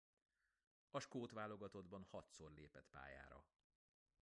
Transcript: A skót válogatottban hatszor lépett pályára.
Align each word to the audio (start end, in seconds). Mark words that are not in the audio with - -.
A 0.89 0.99
skót 0.99 1.31
válogatottban 1.31 2.03
hatszor 2.09 2.51
lépett 2.51 2.87
pályára. 2.91 3.45